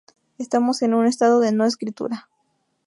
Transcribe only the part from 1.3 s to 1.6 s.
de